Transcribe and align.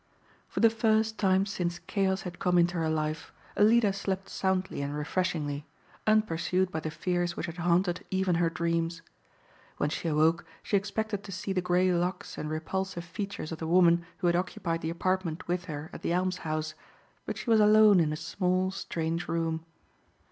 '"For 0.49 0.61
the 0.61 0.71
first 0.71 1.19
time 1.19 1.45
since 1.45 1.77
chaos 1.77 2.23
had 2.23 2.39
come 2.39 2.57
into 2.57 2.73
her 2.77 2.89
life 2.89 3.31
Alida 3.55 3.93
slept 3.93 4.29
soundly 4.29 4.81
and 4.81 4.95
refreshingly, 4.97 5.63
unpursued 6.07 6.71
by 6.71 6.79
the 6.79 6.89
fears 6.89 7.37
which 7.37 7.45
had 7.45 7.57
haunted 7.57 8.03
even 8.09 8.33
her 8.41 8.49
dreams. 8.49 9.03
When 9.77 9.91
she 9.91 10.07
awoke 10.07 10.43
she 10.63 10.75
expected 10.75 11.23
to 11.23 11.31
see 11.31 11.53
the 11.53 11.61
gray 11.61 11.93
locks 11.93 12.35
and 12.35 12.49
repulsive 12.49 13.05
features 13.05 13.51
of 13.51 13.59
the 13.59 13.67
woman 13.67 14.03
who 14.17 14.25
had 14.25 14.35
occupied 14.35 14.81
the 14.81 14.89
apartment 14.89 15.47
with 15.47 15.65
her 15.65 15.91
at 15.93 16.01
the 16.01 16.15
almshouse, 16.15 16.73
but 17.27 17.37
she 17.37 17.51
was 17.51 17.59
alone 17.59 17.99
in 17.99 18.11
a 18.11 18.15
small, 18.15 18.71
strange 18.71 19.27
room. 19.27 19.63